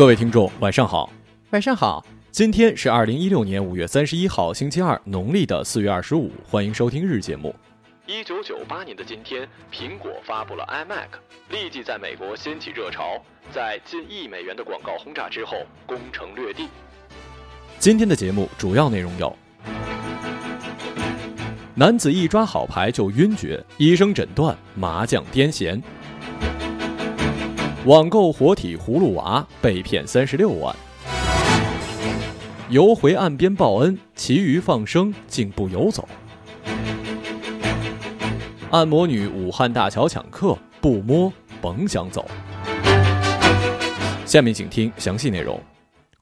[0.00, 1.12] 各位听众，晚上好。
[1.50, 6.32] 晚上好，今天是二零一六年五月三十一号，星期二，农历的四月二十五。
[6.42, 7.54] 欢迎收听日节目。
[8.06, 11.08] 一九九八年的今天，苹果发布了 iMac，
[11.50, 13.22] 立即在美国掀起热潮。
[13.52, 16.66] 在近亿美元的广告轰炸之后，攻城略地。
[17.78, 19.36] 今天的节目主要内容有：
[21.74, 25.78] 男子一抓好牌就晕厥，医生诊断麻将癫痫；
[27.86, 30.70] 网购活体葫芦娃被骗三十六万；
[32.68, 36.02] 游回岸边报恩，其余放生竟不游走；
[38.70, 42.26] 按摩女武汉大桥抢客，不摸甭想走。
[44.26, 45.58] 下面请听详细内容。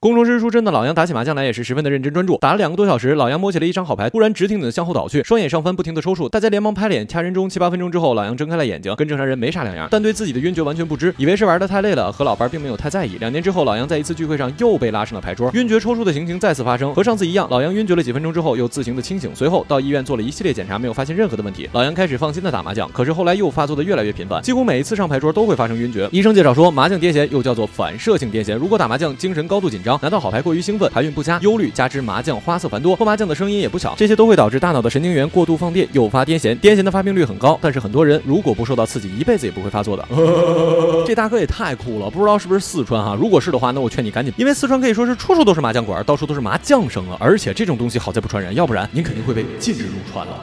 [0.01, 7.49] 工程师出身的老杨打起麻将来也是十分的认真专注，打了两个多小时，老杨摸起了一张好牌，突然直挺挺的向后倒去，双眼上翻，不停的抽搐，大家连忙拍脸掐人中。
[7.49, 13.17] 七八分钟之后，老杨睁开了眼睛，跟正常人没啥两样，但对自己的晕厥完全不知，以为是玩的太累了，和老伴并没有太在意。
[13.19, 22.89] 两年之后，老杨在一次聚会上又被拉上了牌桌，晕厥抽搐的情形再次发生，和上次一样，老杨晕厥了几分钟之后又自行的清醒，随后到医院做了一系列检查，没有发现任何的问题，老杨开始放心的打麻将。
[22.93, 26.07] 可是后来又发作的越来越频繁，几乎每一次上牌桌都会发生晕厥。
[26.09, 30.59] 医生介绍说，麻将癫痫又叫做反射性癫痫，如果打麻将精神高度紧张，拿到好牌过于。
[30.59, 36.53] 兴奋、牌运不佳、忧虑，加之麻将花色繁多，搓麻将的声音也不小，这些都会导致大脑的神经元过度放电，诱发癫痫。
[36.59, 40.05] 癫痫的发病率很高，但是很多人如果不受到刺激，一辈子也不会发作的。
[41.07, 43.15] 这大哥也太酷了，不知道是不是四川哈？
[43.19, 47.17] 如果是的话，那我劝你赶紧，因为四川可以说是处处都是麻将馆，到处都是麻将声了。
[47.19, 50.33] 而且这种东西好在不传染，要不然您肯定会被禁止入川了。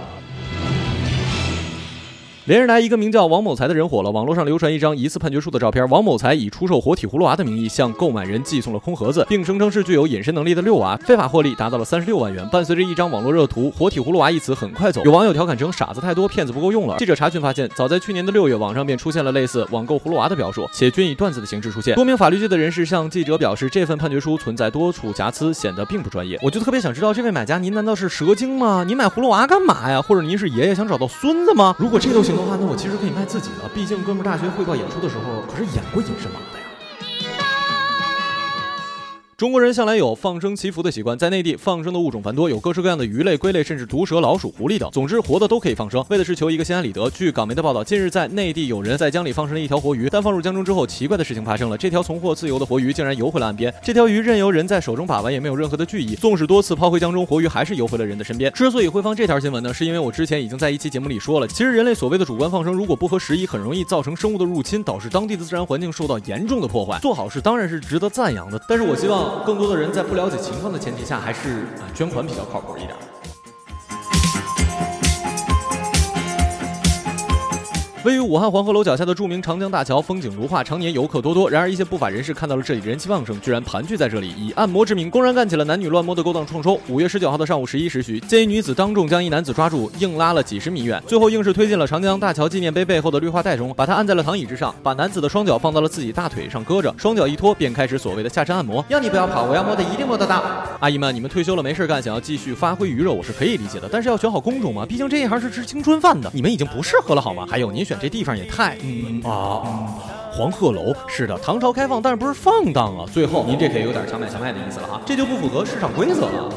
[2.46, 4.10] 连日来，一个名叫王某才的人火了。
[4.12, 12.48] 网络上流传一张疑似判决书的照片，王某才以出售活体葫芦娃的名义向购买人寄送了空盒子，并声称是具有隐身能力的六娃，非法获利达到了三十六万元。
[12.50, 15.02] 伴随着一张网络热图，“活体葫芦娃”一词很快走。
[15.04, 21.96] 有网友调侃称：“傻子太多，骗子不够用了。”记者查询发现，早在去年的六月，网上便出现了类似“网购葫芦娃”的表述，且均以段子的形式出现。
[21.96, 26.38] 多名法律界的人士向记者表示，这份判决书存在多处瑕疵，显得并不专业。
[26.44, 28.84] 我就特别想知道，这位买家，您难道是蛇精吗？
[28.86, 30.00] 您买葫芦娃干嘛呀？
[30.00, 31.74] 或者您是爷爷想找到孙子吗？
[31.80, 33.16] 如果这都行的话，那我其实可以。
[33.16, 36.65] 卖自己的，毕竟哥们大学汇报演出的时候可是演过隐身马的呀。
[39.36, 44.90] 中国人向来有放生祈福的习惯，在内地放生的物种繁多，有各式各样的鱼类、龟类，甚至毒蛇、老鼠、狐狸等。
[44.90, 47.10] 总之，活的都可以放生，为的是求一个心安理得。
[47.10, 53.70] 据港媒的报道，近日在内地有人在江里放生了一条活鱼，但放入江中之后，奇怪的事情发生了，这条重获自由的活鱼竟然游回了岸边。
[53.82, 56.14] 这条鱼任由人在手中把玩，也没有任何的惧意。
[56.14, 58.50] 纵使多次抛回江中，活鱼还是游回了人的身边。
[58.54, 66.98] 之所以会放这条新闻呢，是因为我之前已经在一期节目里说了，其实人类所谓的主观放生，如果不合时宜，很容易造成生物的入侵，导致当地的自然环境受到严重的破坏。
[67.00, 70.06] 做好事当然是值得赞扬的，但是我希望更多的人在。
[70.06, 72.94] 不了解情况的前提下，还是啊捐款比较靠谱一点。
[78.06, 81.50] 位于武汉黄鹤楼脚下的著名长江大桥，风景如画，常年游客多多。
[81.50, 86.78] 然而，一些不法人士看到了这里人气旺盛，居然盘踞在这里，以按摩之名，公然干起了男女乱摸的勾当创收。
[86.86, 98.84] 五月十九号的上午十一时许，见一女子当众将一男子抓住，硬拉了几十米远，最后硬是推进了长江大桥纪念碑背后的绿化带中，把他按在了躺椅之上，把男子的双脚放到了自己大腿上搁着，双脚一脱，便开始所谓的下身按摩。
[98.88, 100.44] 要你不要跑，我要摸的一定摸得到。
[100.78, 107.44] 阿姨们，你们退休了没事干，想要继续发挥余热，我是可以理解的，但是要选好工种嘛，毕竟这一行是吃青春饭的，你们已经不适合了好吗？
[107.50, 108.76] 还有，您选这地方也太……
[108.82, 109.62] 嗯啊，
[110.32, 113.06] 黄鹤楼是的，唐朝开放，但是不是放荡啊？
[113.10, 116.52] 最后您这可有点强买强卖的意思了哈，这就不符合市场规则了。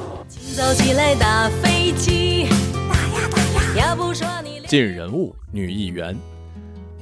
[4.68, 6.16] 近日人物女议员，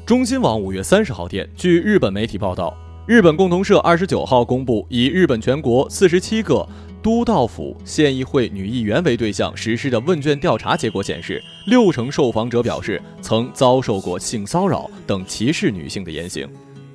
[0.05, 2.75] 中新网五月三十号电，据日本媒体报道，
[3.05, 6.67] 日本共同社二十九号公布，以日本全国四十七个。
[7.07, 16.45] 都道府县议会女议员为对象实施的问卷调查结果显示，六成受访者表示曾遭受过性骚扰等歧视女性的言行。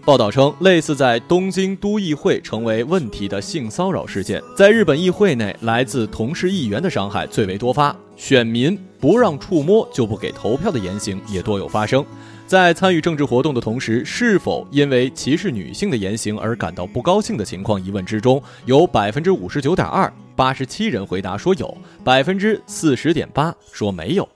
[0.05, 12.05] 报道称，类似在东京都议会成为问题的性骚扰事件，在日本议会内来自同事议员的伤害最为多发，选民不让触摸就不给投票的言行也多有发生。
[12.53, 17.83] 在参与政治活动的同时，是否因为歧视女性的言行而感到不高兴的情况？
[17.83, 24.29] 疑问之中，有百分之五十九点二，八十七人回答说有，百分之四十点八说没有。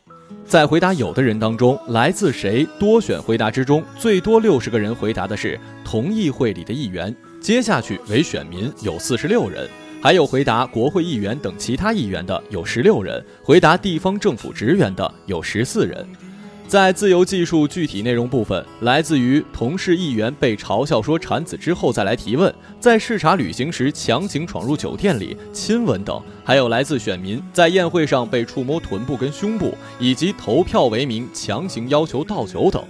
[0.46, 9.68] 在回答有的人当中，来自谁多选回答之中，最多六十个人回答的是同议会里的议员，接下去为选民有四十六人，
[10.00, 16.08] 还有回答国会议员等其他议员的有十六人，回答地方政府职员的有十四人。
[16.68, 32.82] 在自由技术具体内容部分，来自于同事议员被嘲笑说产子之后再来提问，在视察旅行时强行闯入酒店里亲吻等，还有来自选民在宴会上被触摸臀部跟胸部，以及投票为名强行要求倒酒等。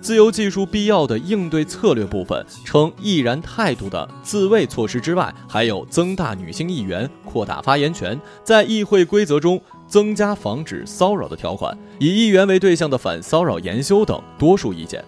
[0.00, 9.60] 自由技术必要的应对策略部分称，毅然态度的自卫措施之外，还有增大女性议员、扩大发言权，在议会规则中。
[9.88, 15.02] 增加防止骚扰的条款，以议员为对象的反骚扰研修等多数意见。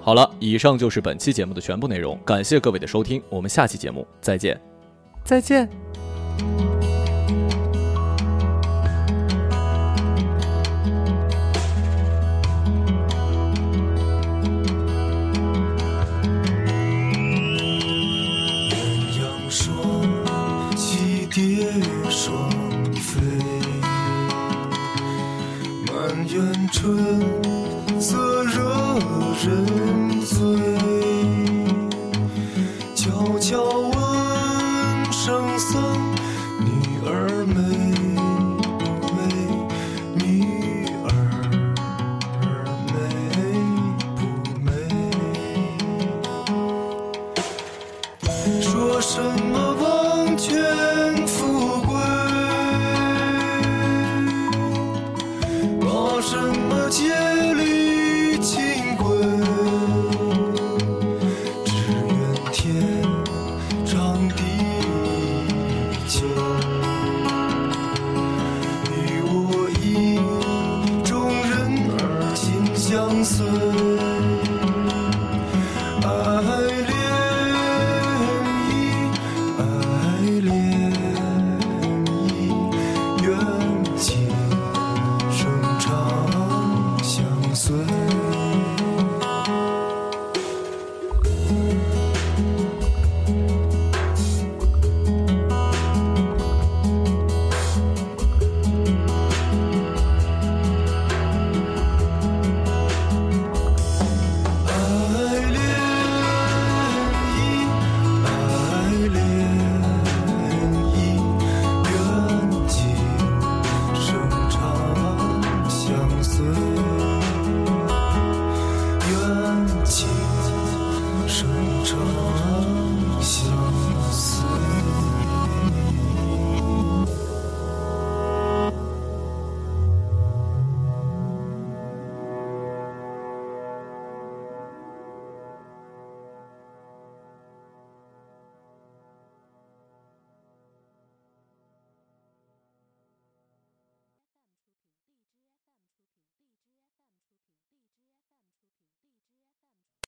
[0.00, 4.60] 好了，以上就是本期节目的全部内容，感谢各位的收听，我们下期节目再见，
[5.22, 5.68] 再见。
[22.24, 22.48] 双
[22.94, 23.20] 飞。
[25.88, 26.96] 满园春
[28.00, 28.96] 色惹
[29.44, 30.36] 人醉
[32.94, 33.91] 悄悄
[56.24, 57.02] 什么戒
[57.54, 59.04] 律清规
[61.64, 61.72] 只
[62.06, 62.14] 愿
[62.52, 63.02] 天
[63.84, 64.42] 长地
[66.06, 66.24] 久。
[68.94, 70.16] 与我意
[71.04, 71.10] 中
[71.50, 71.52] 人
[71.90, 72.00] 儿
[72.36, 72.46] 紧
[72.76, 73.91] 相随。